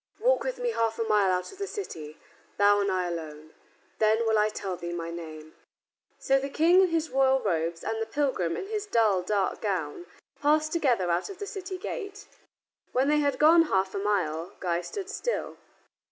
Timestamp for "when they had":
12.93-13.37